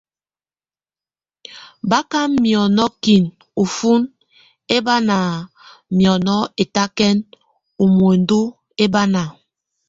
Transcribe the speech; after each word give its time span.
Bá 1.89 1.99
ka 2.11 2.21
miaŋo 2.41 2.85
kin 3.03 3.23
ufun 3.63 4.01
e 4.75 4.77
bá 4.85 4.95
na 5.07 5.17
miaŋo 5.97 6.37
etakɛn 6.61 7.17
o 7.81 7.83
muendu 7.95 8.41
e 8.83 8.85
bá 8.93 9.03
na. 9.13 9.23